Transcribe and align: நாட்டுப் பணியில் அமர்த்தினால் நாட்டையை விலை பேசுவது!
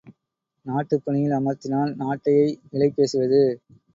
நாட்டுப் 0.65 1.03
பணியில் 1.05 1.35
அமர்த்தினால் 1.35 1.91
நாட்டையை 1.95 2.49
விலை 2.71 2.89
பேசுவது! 2.91 3.43